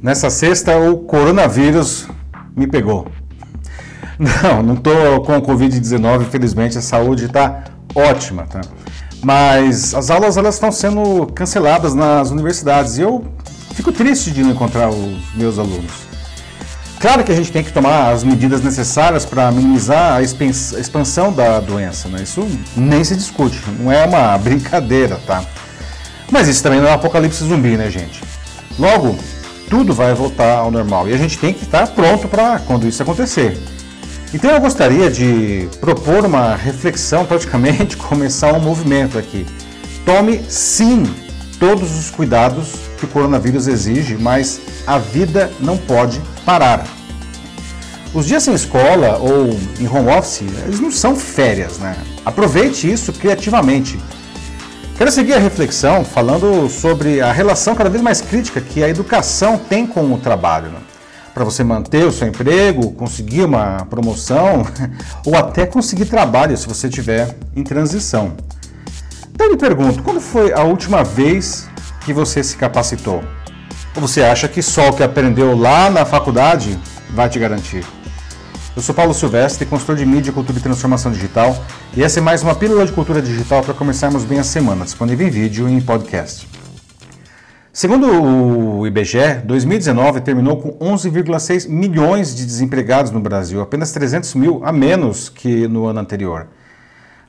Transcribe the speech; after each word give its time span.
Nessa 0.00 0.30
sexta, 0.30 0.78
o 0.78 0.98
coronavírus 0.98 2.06
me 2.56 2.66
pegou. 2.66 3.08
Não, 4.18 4.62
não 4.62 4.74
estou 4.74 5.22
com 5.22 5.40
Covid-19, 5.40 6.22
infelizmente 6.22 6.78
a 6.78 6.82
saúde 6.82 7.26
está 7.26 7.64
ótima, 7.94 8.44
tá? 8.44 8.60
Mas 9.22 9.94
as 9.94 10.10
aulas 10.10 10.36
elas 10.36 10.54
estão 10.54 10.70
sendo 10.70 11.26
canceladas 11.34 11.94
nas 11.94 12.30
universidades 12.30 12.98
e 12.98 13.02
eu 13.02 13.24
fico 13.74 13.92
triste 13.92 14.30
de 14.30 14.42
não 14.42 14.50
encontrar 14.50 14.88
os 14.88 15.34
meus 15.34 15.58
alunos. 15.58 16.08
Claro 17.00 17.22
que 17.22 17.30
a 17.30 17.34
gente 17.34 17.52
tem 17.52 17.62
que 17.62 17.72
tomar 17.72 18.12
as 18.12 18.24
medidas 18.24 18.60
necessárias 18.60 19.24
para 19.24 19.52
minimizar 19.52 20.16
a 20.16 20.22
expansão 20.22 21.32
da 21.32 21.60
doença, 21.60 22.08
né? 22.08 22.22
Isso 22.22 22.44
nem 22.76 23.04
se 23.04 23.14
discute, 23.14 23.60
não 23.78 23.90
é 23.90 24.04
uma 24.04 24.36
brincadeira, 24.38 25.20
tá? 25.26 25.44
Mas 26.30 26.48
isso 26.48 26.62
também 26.62 26.80
não 26.80 26.88
é 26.88 26.90
um 26.90 26.94
apocalipse 26.94 27.44
zumbi, 27.44 27.76
né, 27.76 27.88
gente? 27.88 28.20
Logo, 28.78 29.16
tudo 29.68 29.94
vai 29.94 30.14
voltar 30.14 30.58
ao 30.58 30.70
normal 30.70 31.08
e 31.08 31.14
a 31.14 31.16
gente 31.16 31.38
tem 31.38 31.52
que 31.52 31.64
estar 31.64 31.86
pronto 31.88 32.26
para 32.28 32.58
quando 32.60 32.86
isso 32.86 33.02
acontecer. 33.02 33.58
Então 34.32 34.50
eu 34.50 34.60
gostaria 34.60 35.10
de 35.10 35.68
propor 35.80 36.24
uma 36.24 36.54
reflexão, 36.54 37.24
praticamente 37.24 37.96
começar 38.08 38.52
um 38.52 38.60
movimento 38.60 39.18
aqui. 39.18 39.46
Tome 40.04 40.42
sim 40.48 41.02
todos 41.58 41.96
os 41.98 42.10
cuidados 42.10 42.68
que 42.98 43.04
o 43.04 43.08
coronavírus 43.08 43.66
exige, 43.66 44.16
mas 44.16 44.60
a 44.86 44.98
vida 44.98 45.50
não 45.60 45.76
pode 45.76 46.20
parar. 46.44 46.86
Os 48.14 48.26
dias 48.26 48.42
sem 48.42 48.54
escola 48.54 49.18
ou 49.18 49.58
em 49.78 49.86
home 49.86 50.08
office, 50.10 50.42
eles 50.66 50.80
não 50.80 50.90
são 50.90 51.14
férias, 51.14 51.78
né? 51.78 51.96
Aproveite 52.24 52.90
isso 52.90 53.12
criativamente. 53.12 53.98
Quero 54.98 55.12
seguir 55.12 55.34
a 55.34 55.38
reflexão 55.38 56.04
falando 56.04 56.68
sobre 56.68 57.20
a 57.20 57.30
relação 57.30 57.72
cada 57.76 57.88
vez 57.88 58.02
mais 58.02 58.20
crítica 58.20 58.60
que 58.60 58.82
a 58.82 58.88
educação 58.88 59.56
tem 59.56 59.86
com 59.86 60.12
o 60.12 60.18
trabalho. 60.18 60.70
Né? 60.70 60.80
Para 61.32 61.44
você 61.44 61.62
manter 61.62 62.04
o 62.04 62.10
seu 62.10 62.26
emprego, 62.26 62.90
conseguir 62.90 63.44
uma 63.44 63.86
promoção 63.88 64.66
ou 65.24 65.36
até 65.36 65.64
conseguir 65.66 66.06
trabalho 66.06 66.56
se 66.56 66.66
você 66.66 66.88
estiver 66.88 67.32
em 67.54 67.62
transição. 67.62 68.32
Então 69.32 69.46
eu 69.46 69.52
me 69.52 69.56
pergunto, 69.56 70.02
quando 70.02 70.20
foi 70.20 70.52
a 70.52 70.64
última 70.64 71.04
vez 71.04 71.68
que 72.04 72.12
você 72.12 72.42
se 72.42 72.56
capacitou? 72.56 73.22
Ou 73.94 74.02
você 74.02 74.24
acha 74.24 74.48
que 74.48 74.60
só 74.60 74.88
o 74.88 74.92
que 74.92 75.04
aprendeu 75.04 75.56
lá 75.56 75.88
na 75.88 76.04
faculdade 76.04 76.76
vai 77.10 77.28
te 77.28 77.38
garantir? 77.38 77.86
Eu 78.78 78.82
sou 78.82 78.94
Paulo 78.94 79.12
Silvestre, 79.12 79.66
consultor 79.66 79.96
de 79.96 80.06
mídia, 80.06 80.32
cultura 80.32 80.56
e 80.56 80.62
transformação 80.62 81.10
digital, 81.10 81.64
e 81.96 82.04
essa 82.04 82.20
é 82.20 82.22
mais 82.22 82.44
uma 82.44 82.54
pílula 82.54 82.86
de 82.86 82.92
cultura 82.92 83.20
digital 83.20 83.60
para 83.60 83.74
começarmos 83.74 84.22
bem 84.22 84.38
a 84.38 84.44
semana, 84.44 84.84
disponível 84.84 85.26
em 85.26 85.30
vídeo 85.30 85.68
e 85.68 85.72
em 85.72 85.80
podcast. 85.80 86.46
Segundo 87.72 88.06
o 88.06 88.86
IBGE, 88.86 89.42
2019 89.44 90.20
terminou 90.20 90.58
com 90.58 90.78
11,6 90.78 91.68
milhões 91.68 92.32
de 92.32 92.46
desempregados 92.46 93.10
no 93.10 93.18
Brasil, 93.18 93.60
apenas 93.60 93.90
300 93.90 94.32
mil 94.36 94.60
a 94.64 94.70
menos 94.70 95.28
que 95.28 95.66
no 95.66 95.86
ano 95.86 95.98
anterior. 95.98 96.46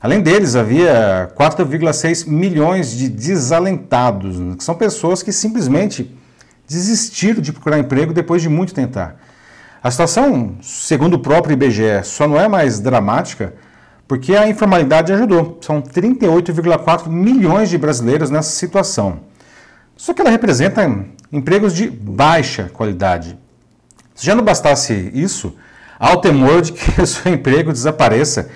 Além 0.00 0.20
deles, 0.20 0.54
havia 0.54 1.32
4,6 1.36 2.28
milhões 2.28 2.92
de 2.92 3.08
desalentados, 3.08 4.36
que 4.56 4.62
são 4.62 4.76
pessoas 4.76 5.20
que 5.20 5.32
simplesmente 5.32 6.16
desistiram 6.68 7.42
de 7.42 7.52
procurar 7.52 7.80
emprego 7.80 8.12
depois 8.12 8.40
de 8.40 8.48
muito 8.48 8.72
tentar. 8.72 9.16
A 9.82 9.90
situação, 9.90 10.56
segundo 10.60 11.14
o 11.14 11.18
próprio 11.18 11.54
IBGE, 11.54 12.04
só 12.04 12.28
não 12.28 12.38
é 12.38 12.46
mais 12.46 12.80
dramática 12.80 13.54
porque 14.06 14.34
a 14.34 14.48
informalidade 14.48 15.12
ajudou. 15.12 15.58
São 15.62 15.80
38,4 15.80 17.08
milhões 17.08 17.70
de 17.70 17.78
brasileiros 17.78 18.28
nessa 18.28 18.50
situação. 18.50 19.20
Só 19.96 20.12
que 20.12 20.20
ela 20.20 20.30
representa 20.30 20.84
empregos 21.32 21.74
de 21.74 21.88
baixa 21.88 22.68
qualidade. 22.72 23.38
Se 24.14 24.26
já 24.26 24.34
não 24.34 24.44
bastasse 24.44 25.10
isso, 25.14 25.54
há 25.98 26.12
o 26.12 26.16
temor 26.18 26.60
de 26.60 26.72
que 26.72 26.98
o 27.00 27.06
seu 27.06 27.32
emprego 27.32 27.72
desapareça, 27.72 28.50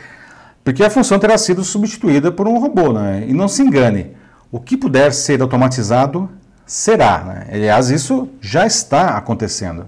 porque 0.62 0.82
a 0.82 0.90
função 0.90 1.18
terá 1.18 1.38
sido 1.38 1.62
substituída 1.62 2.32
por 2.32 2.46
um 2.48 2.58
robô. 2.58 2.92
Né? 2.92 3.24
E 3.28 3.32
não 3.32 3.46
se 3.46 3.62
engane, 3.62 4.14
o 4.50 4.60
que 4.60 4.76
puder 4.76 5.12
ser 5.12 5.40
automatizado 5.40 6.28
será. 6.66 7.24
Né? 7.24 7.46
Aliás, 7.52 7.90
isso 7.90 8.28
já 8.40 8.66
está 8.66 9.16
acontecendo. 9.16 9.86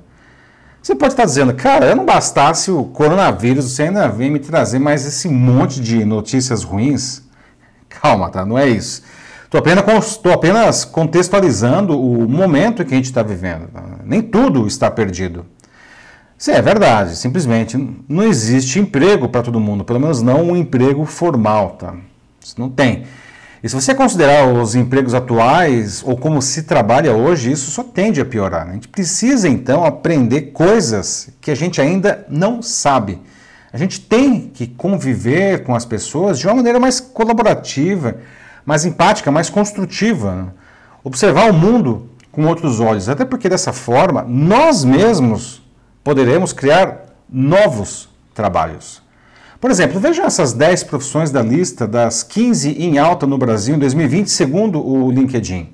Você 0.86 0.94
pode 0.94 1.14
estar 1.14 1.24
dizendo, 1.24 1.52
cara, 1.52 1.86
eu 1.86 1.96
não 1.96 2.04
bastasse 2.04 2.70
o 2.70 2.84
coronavírus, 2.84 3.72
você 3.72 3.82
ainda 3.82 4.06
vem 4.06 4.30
me 4.30 4.38
trazer 4.38 4.78
mais 4.78 5.04
esse 5.04 5.28
monte 5.28 5.80
de 5.80 6.04
notícias 6.04 6.62
ruins? 6.62 7.22
Calma, 7.88 8.30
tá? 8.30 8.46
Não 8.46 8.56
é 8.56 8.68
isso. 8.68 9.02
Estou 9.44 9.58
apenas, 9.58 10.20
apenas 10.32 10.84
contextualizando 10.84 12.00
o 12.00 12.28
momento 12.28 12.84
que 12.84 12.94
a 12.94 12.96
gente 12.96 13.06
está 13.06 13.20
vivendo. 13.20 13.66
Tá? 13.66 13.82
Nem 14.04 14.22
tudo 14.22 14.64
está 14.68 14.88
perdido. 14.88 15.44
Sim, 16.38 16.52
é 16.52 16.62
verdade. 16.62 17.16
Simplesmente 17.16 17.76
não 18.08 18.22
existe 18.22 18.78
emprego 18.78 19.28
para 19.28 19.42
todo 19.42 19.58
mundo, 19.58 19.84
pelo 19.84 19.98
menos 19.98 20.22
não 20.22 20.50
um 20.50 20.56
emprego 20.56 21.04
formal, 21.04 21.70
tá? 21.70 21.96
Isso 22.40 22.54
não 22.60 22.70
tem. 22.70 23.06
E 23.66 23.68
se 23.68 23.74
você 23.74 23.92
considerar 23.96 24.46
os 24.46 24.76
empregos 24.76 25.12
atuais 25.12 26.00
ou 26.06 26.16
como 26.16 26.40
se 26.40 26.62
trabalha 26.62 27.16
hoje, 27.16 27.50
isso 27.50 27.68
só 27.72 27.82
tende 27.82 28.20
a 28.20 28.24
piorar. 28.24 28.64
Né? 28.64 28.70
A 28.70 28.74
gente 28.74 28.86
precisa 28.86 29.48
então 29.48 29.84
aprender 29.84 30.52
coisas 30.52 31.30
que 31.40 31.50
a 31.50 31.54
gente 31.56 31.80
ainda 31.80 32.24
não 32.28 32.62
sabe. 32.62 33.20
A 33.72 33.76
gente 33.76 34.00
tem 34.00 34.42
que 34.42 34.68
conviver 34.68 35.64
com 35.64 35.74
as 35.74 35.84
pessoas 35.84 36.38
de 36.38 36.46
uma 36.46 36.54
maneira 36.54 36.78
mais 36.78 37.00
colaborativa, 37.00 38.18
mais 38.64 38.84
empática, 38.84 39.32
mais 39.32 39.50
construtiva. 39.50 40.32
Né? 40.32 40.46
Observar 41.02 41.50
o 41.50 41.52
mundo 41.52 42.08
com 42.30 42.46
outros 42.46 42.78
olhos, 42.78 43.08
até 43.08 43.24
porque 43.24 43.48
dessa 43.48 43.72
forma 43.72 44.24
nós 44.28 44.84
mesmos 44.84 45.60
poderemos 46.04 46.52
criar 46.52 47.06
novos 47.28 48.08
trabalhos. 48.32 49.02
Por 49.66 49.72
exemplo, 49.72 49.98
vejam 49.98 50.24
essas 50.24 50.52
10 50.52 50.84
profissões 50.84 51.32
da 51.32 51.42
lista 51.42 51.88
das 51.88 52.22
15 52.22 52.70
em 52.70 52.98
alta 52.98 53.26
no 53.26 53.36
Brasil 53.36 53.74
em 53.74 53.78
2020, 53.80 54.30
segundo 54.30 54.80
o 54.80 55.10
LinkedIn. 55.10 55.70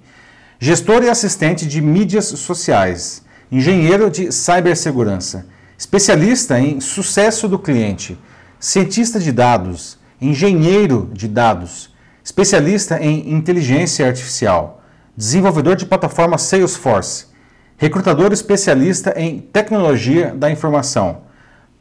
Gestor 0.58 1.02
e 1.02 1.10
assistente 1.10 1.66
de 1.66 1.82
mídias 1.82 2.24
sociais, 2.24 3.22
engenheiro 3.50 4.10
de 4.10 4.32
cibersegurança, 4.32 5.46
especialista 5.76 6.58
em 6.58 6.80
sucesso 6.80 7.46
do 7.46 7.58
cliente, 7.58 8.18
cientista 8.58 9.20
de 9.20 9.30
dados, 9.30 9.98
engenheiro 10.18 11.10
de 11.12 11.28
dados, 11.28 11.94
especialista 12.24 12.98
em 12.98 13.34
inteligência 13.34 14.06
artificial, 14.06 14.82
desenvolvedor 15.14 15.76
de 15.76 15.84
plataforma 15.84 16.38
Salesforce, 16.38 17.26
recrutador 17.76 18.32
especialista 18.32 19.12
em 19.18 19.38
tecnologia 19.38 20.34
da 20.34 20.50
informação, 20.50 21.24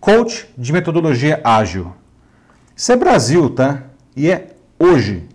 coach 0.01 0.49
de 0.57 0.73
metodologia 0.73 1.39
ágil, 1.41 2.00
isso 2.81 2.91
é 2.91 2.95
Brasil, 2.95 3.47
tá? 3.47 3.83
E 4.17 4.27
é 4.27 4.55
hoje. 4.79 5.29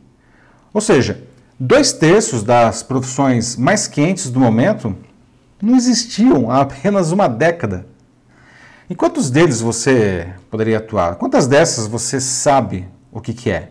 Ou 0.75 0.81
seja, 0.81 1.23
dois 1.57 1.93
terços 1.93 2.43
das 2.43 2.83
profissões 2.83 3.55
mais 3.55 3.87
quentes 3.87 4.31
do 4.31 4.41
momento 4.41 4.97
não 5.63 5.77
existiam 5.77 6.51
há 6.51 6.63
apenas 6.63 7.13
uma 7.13 7.29
década. 7.29 7.87
Em 8.91 8.97
quantos 8.97 9.31
deles 9.31 9.61
você 9.61 10.27
poderia 10.51 10.79
atuar? 10.79 11.15
Quantas 11.15 11.47
dessas 11.47 11.87
você 11.87 12.21
sabe 12.21 12.89
o 13.13 13.21
que, 13.21 13.33
que 13.33 13.49
é? 13.49 13.71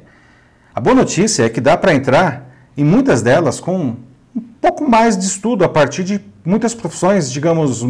A 0.74 0.80
boa 0.80 0.96
notícia 0.96 1.44
é 1.44 1.50
que 1.50 1.60
dá 1.60 1.76
para 1.76 1.94
entrar 1.94 2.50
em 2.78 2.84
muitas 2.86 3.22
delas 3.22 3.60
com 3.60 3.98
um 4.34 4.42
pouco 4.62 4.90
mais 4.90 5.18
de 5.18 5.26
estudo 5.26 5.66
a 5.66 5.70
partir 5.70 6.06
de 6.06 6.22
muitas 6.46 6.74
profissões, 6.74 7.30
digamos, 7.30 7.84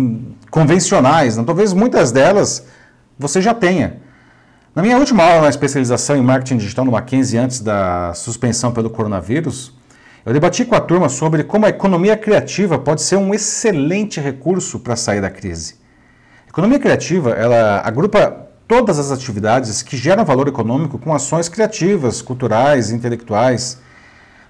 convencionais. 0.49 1.37
Né? 1.37 1.43
Talvez 1.45 1.73
muitas 1.73 2.11
delas 2.11 2.65
você 3.19 3.39
já 3.39 3.53
tenha. 3.53 4.03
Na 4.75 4.81
minha 4.81 4.97
última 4.97 5.23
aula 5.23 5.43
na 5.43 5.49
especialização 5.49 6.17
em 6.17 6.21
marketing 6.21 6.57
digital 6.57 6.83
no 6.83 6.91
Mackenzie, 6.91 7.39
antes 7.39 7.61
da 7.61 8.13
suspensão 8.13 8.73
pelo 8.73 8.89
coronavírus, 8.89 9.71
eu 10.25 10.33
debati 10.33 10.65
com 10.65 10.75
a 10.75 10.81
turma 10.81 11.07
sobre 11.07 11.45
como 11.45 11.65
a 11.65 11.69
economia 11.69 12.17
criativa 12.17 12.77
pode 12.77 13.01
ser 13.01 13.15
um 13.15 13.33
excelente 13.33 14.19
recurso 14.19 14.81
para 14.81 14.97
sair 14.97 15.21
da 15.21 15.29
crise. 15.29 15.75
A 16.45 16.49
economia 16.49 16.77
criativa, 16.77 17.29
ela 17.29 17.83
agrupa 17.85 18.49
todas 18.67 18.99
as 18.99 19.11
atividades 19.11 19.81
que 19.81 19.95
geram 19.95 20.25
valor 20.25 20.49
econômico 20.49 20.99
com 20.99 21.13
ações 21.13 21.47
criativas, 21.47 22.21
culturais, 22.21 22.91
intelectuais. 22.91 23.79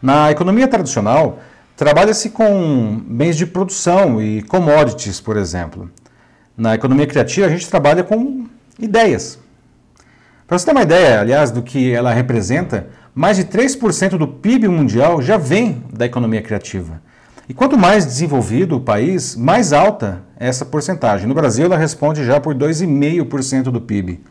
Na 0.01 0.31
economia 0.31 0.67
tradicional, 0.67 1.37
trabalha-se 1.77 2.31
com 2.31 2.99
bens 3.05 3.37
de 3.37 3.45
produção 3.45 4.19
e 4.19 4.41
commodities, 4.41 5.21
por 5.21 5.37
exemplo. 5.37 5.87
Na 6.57 6.73
economia 6.73 7.05
criativa, 7.05 7.45
a 7.45 7.49
gente 7.51 7.69
trabalha 7.69 8.03
com 8.03 8.47
ideias, 8.79 9.44
para 10.47 10.59
você 10.59 10.65
ter 10.65 10.71
uma 10.71 10.83
ideia, 10.83 11.21
aliás, 11.21 11.49
do 11.49 11.63
que 11.63 11.91
ela 11.91 12.13
representa, 12.13 12.87
mais 13.15 13.37
de 13.37 13.45
3% 13.45 14.17
do 14.17 14.27
PIB 14.27 14.67
mundial 14.67 15.21
já 15.21 15.37
vem 15.37 15.83
da 15.91 16.05
economia 16.05 16.41
criativa. 16.41 17.01
E 17.49 17.53
quanto 17.53 17.77
mais 17.77 18.05
desenvolvido 18.05 18.75
o 18.75 18.81
país, 18.81 19.35
mais 19.35 19.73
alta 19.73 20.21
é 20.39 20.47
essa 20.47 20.65
porcentagem. 20.65 21.27
No 21.27 21.33
Brasil, 21.33 21.65
ela 21.65 21.77
responde 21.77 22.23
já 22.23 22.39
por 22.39 22.53
2,5% 22.53 23.63
do 23.63 23.81
PIB. 23.81 24.23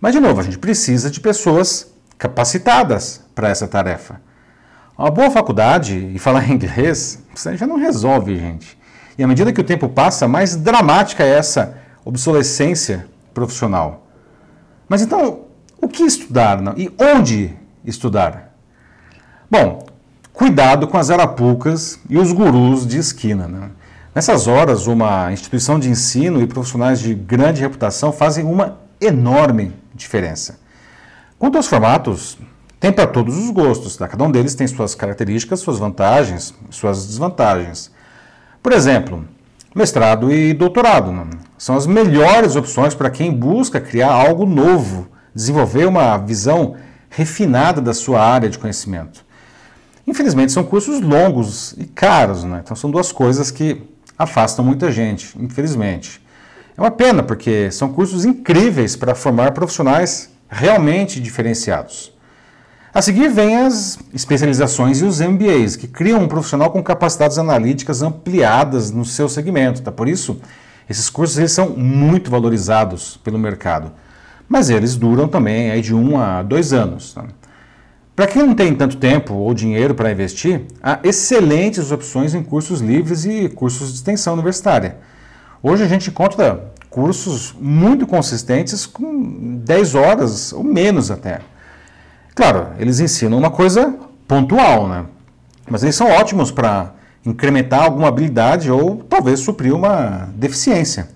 Mas, 0.00 0.14
de 0.14 0.20
novo, 0.20 0.40
a 0.40 0.44
gente 0.44 0.58
precisa 0.58 1.10
de 1.10 1.20
pessoas 1.20 1.92
capacitadas 2.18 3.22
para 3.34 3.48
essa 3.48 3.68
tarefa. 3.68 4.20
Uma 4.98 5.10
boa 5.10 5.30
faculdade 5.30 6.10
e 6.14 6.18
falar 6.18 6.48
inglês, 6.50 7.22
já 7.54 7.66
não 7.66 7.76
resolve, 7.78 8.36
gente. 8.36 8.76
E 9.16 9.22
à 9.22 9.26
medida 9.26 9.52
que 9.52 9.60
o 9.60 9.64
tempo 9.64 9.88
passa, 9.88 10.28
mais 10.28 10.56
dramática 10.56 11.24
é 11.24 11.30
essa 11.30 11.78
obsolescência 12.04 13.06
profissional. 13.32 14.07
Mas 14.88 15.02
então, 15.02 15.44
o 15.80 15.88
que 15.88 16.02
estudar 16.02 16.60
e 16.76 16.90
onde 16.98 17.54
estudar? 17.84 18.54
Bom, 19.50 19.86
cuidado 20.32 20.88
com 20.88 20.96
as 20.96 21.10
arapucas 21.10 22.00
e 22.08 22.16
os 22.16 22.32
gurus 22.32 22.86
de 22.86 22.98
esquina. 22.98 23.46
Né? 23.46 23.70
Nessas 24.14 24.46
horas, 24.46 24.86
uma 24.86 25.32
instituição 25.32 25.78
de 25.78 25.90
ensino 25.90 26.40
e 26.40 26.46
profissionais 26.46 27.00
de 27.00 27.14
grande 27.14 27.60
reputação 27.60 28.12
fazem 28.12 28.44
uma 28.44 28.78
enorme 29.00 29.72
diferença. 29.94 30.58
Quanto 31.38 31.56
aos 31.56 31.68
formatos, 31.68 32.38
tem 32.80 32.92
para 32.92 33.06
todos 33.06 33.36
os 33.36 33.50
gostos, 33.50 33.96
tá? 33.96 34.08
cada 34.08 34.24
um 34.24 34.30
deles 34.30 34.54
tem 34.54 34.66
suas 34.66 34.94
características, 34.94 35.60
suas 35.60 35.78
vantagens, 35.78 36.54
suas 36.70 37.06
desvantagens. 37.06 37.92
Por 38.62 38.72
exemplo, 38.72 39.24
mestrado 39.74 40.32
e 40.32 40.52
doutorado 40.52 41.12
né? 41.12 41.24
são 41.56 41.76
as 41.76 41.86
melhores 41.86 42.56
opções 42.56 42.94
para 42.94 43.10
quem 43.10 43.32
busca 43.32 43.80
criar 43.80 44.12
algo 44.12 44.46
novo, 44.46 45.08
desenvolver 45.34 45.86
uma 45.86 46.16
visão 46.16 46.76
refinada 47.10 47.80
da 47.80 47.92
sua 47.92 48.20
área 48.20 48.48
de 48.48 48.58
conhecimento. 48.58 49.24
Infelizmente, 50.06 50.52
são 50.52 50.64
cursos 50.64 51.00
longos 51.00 51.74
e 51.76 51.84
caros, 51.84 52.44
né? 52.44 52.60
então 52.64 52.76
são 52.76 52.90
duas 52.90 53.12
coisas 53.12 53.50
que 53.50 53.82
afastam 54.16 54.64
muita 54.64 54.90
gente, 54.90 55.36
infelizmente. 55.38 56.20
É 56.76 56.80
uma 56.80 56.90
pena, 56.90 57.22
porque 57.22 57.70
são 57.70 57.92
cursos 57.92 58.24
incríveis 58.24 58.96
para 58.96 59.14
formar 59.14 59.52
profissionais 59.52 60.30
realmente 60.48 61.20
diferenciados. 61.20 62.12
A 62.92 63.02
seguir 63.02 63.28
vem 63.28 63.54
as 63.54 63.98
especializações 64.14 65.00
e 65.00 65.04
os 65.04 65.20
MBAs, 65.20 65.76
que 65.76 65.86
criam 65.86 66.22
um 66.22 66.28
profissional 66.28 66.70
com 66.70 66.82
capacidades 66.82 67.36
analíticas 67.36 68.02
ampliadas 68.02 68.90
no 68.90 69.04
seu 69.04 69.28
segmento. 69.28 69.82
Tá? 69.82 69.92
Por 69.92 70.08
isso, 70.08 70.40
esses 70.88 71.10
cursos 71.10 71.36
eles 71.36 71.52
são 71.52 71.68
muito 71.70 72.30
valorizados 72.30 73.18
pelo 73.22 73.38
mercado. 73.38 73.92
Mas 74.48 74.70
eles 74.70 74.96
duram 74.96 75.28
também 75.28 75.70
aí 75.70 75.82
de 75.82 75.94
um 75.94 76.18
a 76.18 76.42
dois 76.42 76.72
anos. 76.72 77.12
Tá? 77.12 77.26
Para 78.16 78.26
quem 78.26 78.42
não 78.42 78.54
tem 78.54 78.74
tanto 78.74 78.96
tempo 78.96 79.34
ou 79.34 79.52
dinheiro 79.52 79.94
para 79.94 80.10
investir, 80.10 80.62
há 80.82 80.98
excelentes 81.04 81.92
opções 81.92 82.34
em 82.34 82.42
cursos 82.42 82.80
livres 82.80 83.26
e 83.26 83.50
cursos 83.50 83.90
de 83.90 83.96
extensão 83.96 84.32
universitária. 84.32 84.96
Hoje 85.62 85.84
a 85.84 85.86
gente 85.86 86.08
encontra 86.08 86.72
cursos 86.88 87.54
muito 87.60 88.06
consistentes 88.06 88.86
com 88.86 89.60
10 89.62 89.94
horas 89.94 90.52
ou 90.54 90.64
menos 90.64 91.10
até. 91.10 91.42
Claro, 92.38 92.68
eles 92.78 93.00
ensinam 93.00 93.36
uma 93.36 93.50
coisa 93.50 93.96
pontual, 94.28 94.86
né? 94.86 95.06
Mas 95.68 95.82
eles 95.82 95.96
são 95.96 96.08
ótimos 96.08 96.52
para 96.52 96.94
incrementar 97.26 97.82
alguma 97.82 98.06
habilidade 98.06 98.70
ou 98.70 98.98
talvez 99.08 99.40
suprir 99.40 99.74
uma 99.74 100.28
deficiência. 100.36 101.08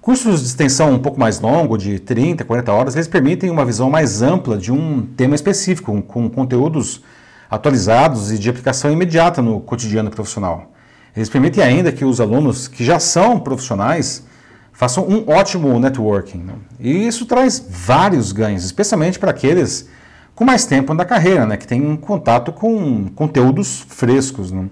Cursos 0.00 0.42
de 0.42 0.46
extensão 0.46 0.92
um 0.92 0.98
pouco 1.00 1.18
mais 1.18 1.40
longo, 1.40 1.76
de 1.76 1.98
30, 1.98 2.44
40 2.44 2.72
horas, 2.72 2.94
eles 2.94 3.08
permitem 3.08 3.50
uma 3.50 3.64
visão 3.64 3.90
mais 3.90 4.22
ampla 4.22 4.56
de 4.56 4.70
um 4.70 5.04
tema 5.16 5.34
específico, 5.34 6.00
com 6.02 6.30
conteúdos 6.30 7.02
atualizados 7.50 8.30
e 8.30 8.38
de 8.38 8.48
aplicação 8.48 8.92
imediata 8.92 9.42
no 9.42 9.58
cotidiano 9.58 10.08
profissional. 10.08 10.70
Eles 11.16 11.28
permitem 11.28 11.64
ainda 11.64 11.90
que 11.90 12.04
os 12.04 12.20
alunos 12.20 12.68
que 12.68 12.84
já 12.84 13.00
são 13.00 13.40
profissionais 13.40 14.24
façam 14.72 15.04
um 15.04 15.28
ótimo 15.28 15.80
networking. 15.80 16.44
Né? 16.44 16.54
E 16.78 17.08
isso 17.08 17.26
traz 17.26 17.66
vários 17.68 18.30
ganhos, 18.30 18.64
especialmente 18.64 19.18
para 19.18 19.32
aqueles 19.32 19.92
com 20.34 20.44
mais 20.44 20.64
tempo 20.66 20.92
na 20.94 21.04
carreira, 21.04 21.46
né, 21.46 21.56
que 21.56 21.66
tem 21.66 21.86
um 21.86 21.96
contato 21.96 22.52
com 22.52 23.08
conteúdos 23.14 23.84
frescos. 23.88 24.50
Né. 24.50 24.68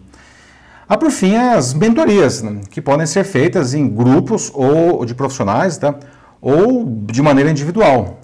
Há 0.89 0.97
por 0.97 1.11
fim 1.11 1.37
as 1.37 1.73
mentorias, 1.73 2.43
né, 2.43 2.61
que 2.71 2.81
podem 2.81 3.07
ser 3.07 3.25
feitas 3.25 3.73
em 3.73 3.89
grupos 3.89 4.51
ou 4.53 5.05
de 5.05 5.15
profissionais, 5.15 5.79
tá, 5.79 5.95
ou 6.41 6.85
de 6.85 7.23
maneira 7.23 7.51
individual. 7.51 8.19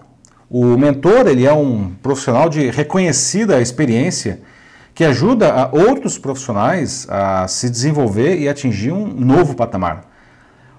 O 0.51 0.77
mentor 0.77 1.27
ele 1.29 1.47
é 1.47 1.53
um 1.53 1.93
profissional 2.03 2.49
de 2.49 2.71
reconhecida 2.71 3.61
experiência 3.61 4.41
que 4.95 5.05
ajuda 5.05 5.53
a 5.53 5.69
outros 5.71 6.19
profissionais 6.19 7.07
a 7.09 7.47
se 7.47 7.71
desenvolver 7.71 8.39
e 8.41 8.49
atingir 8.49 8.91
um 8.91 9.07
novo 9.07 9.55
patamar. 9.55 10.05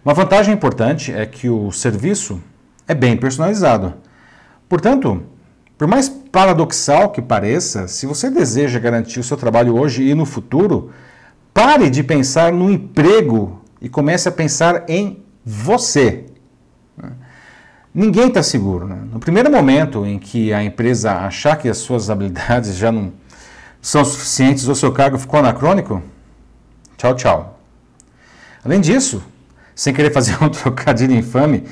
Uma 0.03 0.13
vantagem 0.13 0.53
importante 0.53 1.13
é 1.13 1.25
que 1.25 1.47
o 1.47 1.71
serviço 1.71 2.41
é 2.88 2.94
bem 2.94 3.15
personalizado. 3.15 3.94
Portanto, 4.67 5.23
por 5.79 5.87
mais 5.87 6.09
paradoxal 6.09 7.09
que 7.09 7.21
pareça, 7.21 7.87
se 7.87 8.05
você 8.05 8.29
deseja 8.29 8.77
garantir 8.79 9.17
o 9.17 9.23
seu 9.23 9.37
trabalho 9.37 9.79
hoje 9.79 10.03
e 10.03 10.13
no 10.13 10.25
futuro, 10.25 10.91
pare 11.53 11.89
de 11.89 12.03
pensar 12.03 12.51
no 12.51 12.69
emprego 12.69 13.61
e 13.81 13.87
comece 13.87 14.27
a 14.27 14.31
pensar 14.31 14.83
em 14.89 15.23
você. 15.45 16.25
Ninguém 17.95 18.27
está 18.27 18.43
seguro. 18.43 18.89
Né? 18.89 18.97
No 19.09 19.21
primeiro 19.21 19.49
momento 19.49 20.05
em 20.05 20.19
que 20.19 20.51
a 20.51 20.61
empresa 20.61 21.13
achar 21.13 21.55
que 21.55 21.69
as 21.69 21.77
suas 21.77 22.09
habilidades 22.09 22.75
já 22.75 22.91
não 22.91 23.13
são 23.81 24.03
suficientes 24.03 24.67
ou 24.67 24.75
seu 24.75 24.91
cargo 24.91 25.17
ficou 25.17 25.39
anacrônico, 25.39 26.03
tchau, 26.97 27.15
tchau. 27.15 27.59
Além 28.65 28.81
disso, 28.81 29.23
sem 29.73 29.93
querer 29.93 30.11
fazer 30.11 30.35
um 30.43 30.49
trocadilho 30.49 31.15
infame, 31.15 31.63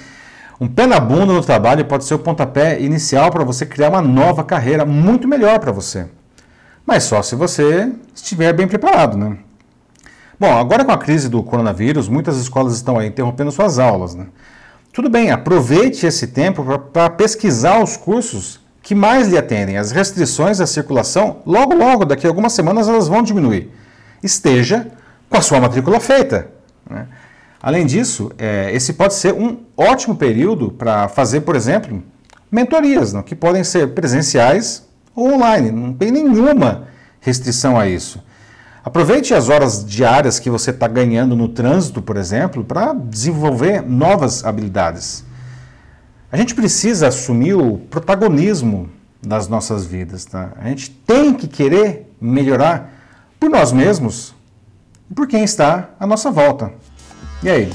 um 0.60 0.68
pé 0.68 0.88
na 0.88 1.00
bunda 1.00 1.34
no 1.34 1.44
trabalho 1.44 1.86
pode 1.86 2.06
ser 2.06 2.16
o 2.16 2.20
pontapé 2.20 2.80
inicial 2.82 3.32
para 3.32 3.44
você 3.44 3.66
criar 3.66 3.90
uma 3.90 4.02
nova 4.02 4.44
carreira 4.44 4.86
muito 4.86 5.28
melhor 5.28 5.60
para 5.60 5.72
você. 5.72 6.08
Mas 6.86 7.04
só 7.04 7.22
se 7.22 7.36
você 7.36 7.92
estiver 8.16 8.54
bem 8.54 8.68
preparado, 8.68 9.18
né? 9.18 9.38
Bom, 10.40 10.56
agora 10.56 10.86
com 10.86 10.92
a 10.92 10.98
crise 10.98 11.30
do 11.30 11.44
coronavírus, 11.44 12.08
muitas 12.08 12.38
escolas 12.38 12.74
estão 12.74 12.98
aí 12.98 13.08
interrompendo 13.08 13.52
suas 13.52 13.78
aulas, 13.80 14.16
né? 14.16 14.28
Tudo 14.94 15.10
bem, 15.10 15.32
aproveite 15.32 16.06
esse 16.08 16.28
tempo 16.28 16.66
para 16.92 17.10
pesquisar 17.10 17.84
os 17.84 17.96
cursos 17.96 18.60
que 18.82 18.96
mais 18.96 19.28
lhe 19.28 19.38
atendem. 19.38 19.78
As 19.78 19.92
restrições 19.92 20.60
à 20.60 20.66
circulação, 20.66 21.42
logo, 21.46 21.76
logo, 21.76 22.06
daqui 22.06 22.26
a 22.26 22.30
algumas 22.30 22.54
semanas, 22.54 22.88
elas 22.88 23.08
vão 23.08 23.22
diminuir. 23.22 23.70
Esteja 24.24 24.88
com 25.30 25.38
a 25.38 25.42
sua 25.42 25.60
matrícula 25.60 26.00
feita. 26.00 26.48
Né? 26.90 27.06
Além 27.68 27.86
disso, 27.86 28.32
é, 28.38 28.74
esse 28.74 28.94
pode 28.94 29.14
ser 29.14 29.34
um 29.34 29.58
ótimo 29.76 30.16
período 30.16 30.72
para 30.72 31.10
fazer, 31.10 31.42
por 31.42 31.54
exemplo, 31.54 32.02
mentorias, 32.50 33.12
não? 33.12 33.22
que 33.22 33.36
podem 33.36 33.62
ser 33.62 33.90
presenciais 33.90 34.88
ou 35.14 35.34
online, 35.34 35.70
não 35.70 35.94
tem 35.94 36.10
nenhuma 36.10 36.88
restrição 37.20 37.78
a 37.78 37.86
isso. 37.86 38.24
Aproveite 38.86 39.34
as 39.34 39.50
horas 39.50 39.86
diárias 39.86 40.40
que 40.40 40.50
você 40.50 40.72
está 40.72 40.88
ganhando 40.88 41.36
no 41.36 41.50
trânsito, 41.50 42.02
por 42.02 42.16
exemplo, 42.16 42.64
para 42.64 42.94
desenvolver 42.94 43.82
novas 43.82 44.46
habilidades. 44.46 45.26
A 46.32 46.38
gente 46.38 46.56
precisa 46.56 47.10
assumir 47.10 47.56
o 47.56 47.80
protagonismo 47.80 48.90
das 49.22 49.50
nossas 49.50 49.86
vidas. 49.86 50.24
Tá? 50.24 50.54
A 50.58 50.70
gente 50.70 50.90
tem 50.90 51.34
que 51.34 51.50
querer 51.50 52.14
melhorar 52.22 52.94
por 53.38 53.50
nós 53.50 53.74
mesmos 53.74 54.34
e 55.12 55.14
por 55.14 55.28
quem 55.28 55.44
está 55.44 55.90
à 56.00 56.08
nossa 56.08 56.32
volta. 56.32 56.72
E 57.44 57.50
aí, 57.52 57.70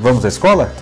vamos 0.00 0.24
à 0.24 0.28
escola? 0.28 0.74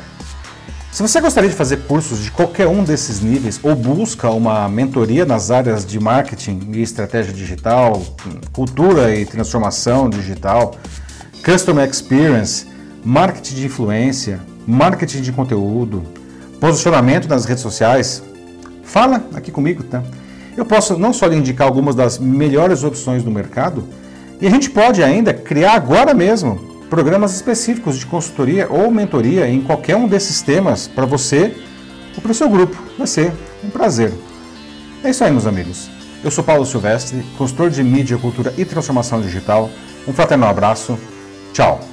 Se 0.91 1.03
você 1.03 1.21
gostaria 1.21 1.51
de 1.51 1.55
fazer 1.55 1.83
cursos 1.83 2.21
de 2.21 2.31
qualquer 2.31 2.67
um 2.67 2.83
desses 2.83 3.21
níveis 3.21 3.61
ou 3.63 3.77
busca 3.77 4.31
uma 4.31 4.67
mentoria 4.67 5.27
nas 5.27 5.51
áreas 5.51 5.85
de 5.85 6.01
marketing 6.01 6.71
e 6.73 6.81
estratégia 6.81 7.35
digital, 7.35 8.03
cultura 8.51 9.15
e 9.15 9.27
transformação 9.27 10.09
digital, 10.09 10.75
customer 11.45 11.87
experience, 11.87 12.67
marketing 13.05 13.57
de 13.57 13.67
influência, 13.67 14.41
marketing 14.67 15.21
de 15.21 15.33
conteúdo, 15.33 16.03
posicionamento 16.59 17.29
nas 17.29 17.45
redes 17.45 17.63
sociais, 17.63 18.23
fala 18.83 19.23
aqui 19.35 19.51
comigo, 19.51 19.83
tá? 19.83 20.03
Eu 20.57 20.65
posso 20.65 20.97
não 20.97 21.13
só 21.13 21.27
lhe 21.27 21.37
indicar 21.37 21.69
algumas 21.69 21.95
das 21.95 22.19
melhores 22.19 22.85
opções 22.85 23.23
do 23.23 23.31
mercado, 23.31 23.87
e 24.41 24.47
a 24.47 24.51
gente 24.51 24.71
pode 24.71 25.03
ainda 25.03 25.35
criar 25.35 25.75
agora 25.75 26.15
mesmo 26.15 26.72
programas 26.93 27.35
específicos 27.35 27.97
de 27.97 28.05
consultoria 28.05 28.69
ou 28.69 28.91
mentoria 28.91 29.49
em 29.49 29.63
qualquer 29.63 29.97
um 29.97 30.07
desses 30.07 30.43
temas 30.43 30.87
para 30.87 31.07
você 31.07 31.57
ou 32.15 32.21
para 32.21 32.33
o 32.33 32.35
seu 32.35 32.51
grupo. 32.51 32.77
Vai 32.99 33.07
ser 33.07 33.33
um 33.65 33.71
prazer. 33.71 34.13
É 35.03 35.09
isso 35.09 35.25
aí, 35.25 35.31
meus 35.31 35.47
amigos. 35.47 35.89
Eu 36.23 36.31
sou 36.31 36.45
Paulo 36.45 36.67
Silvestre, 36.67 37.25
consultor 37.39 37.71
de 37.71 37.83
mídia, 37.83 38.19
cultura 38.19 38.53
e 38.59 38.67
transformação 38.67 39.23
digital. 39.23 39.71
Um 40.07 40.13
fraternal 40.13 40.51
abraço. 40.51 40.99
Tchau. 41.55 41.92